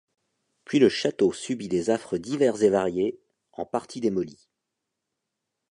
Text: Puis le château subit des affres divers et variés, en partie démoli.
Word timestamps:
Puis 0.65 0.79
le 0.79 0.89
château 0.89 1.31
subit 1.31 1.67
des 1.67 1.91
affres 1.91 2.17
divers 2.17 2.63
et 2.63 2.69
variés, 2.71 3.19
en 3.51 3.67
partie 3.67 4.01
démoli. 4.01 4.49